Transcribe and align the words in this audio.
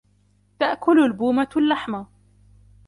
تأكل 0.59 1.03
البومة 1.05 1.49
اللحم. 1.57 2.05